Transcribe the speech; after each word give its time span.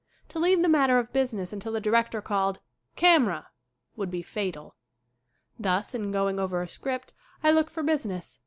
To 0.29 0.39
leave 0.39 0.63
the 0.63 0.67
matter 0.67 0.97
of 0.97 1.13
business 1.13 1.53
until 1.53 1.71
the 1.73 1.79
director 1.79 2.23
called 2.23 2.59
"Camera!" 2.95 3.49
would 3.95 4.09
be 4.09 4.23
fatal. 4.23 4.73
Thus 5.59 5.93
in 5.93 6.11
going 6.11 6.39
over 6.39 6.59
a 6.63 6.67
script 6.67 7.13
I 7.43 7.51
look 7.51 7.69
for 7.69 7.83
busi 7.83 8.07
ness. 8.07 8.39